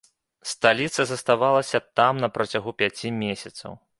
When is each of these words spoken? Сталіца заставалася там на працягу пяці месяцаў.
Сталіца 0.51 1.05
заставалася 1.09 1.83
там 2.01 2.23
на 2.25 2.31
працягу 2.37 2.75
пяці 2.83 3.15
месяцаў. 3.23 3.71